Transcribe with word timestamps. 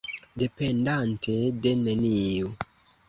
Dependante 0.43 1.35
de 1.67 1.75
neniu! 1.85 2.51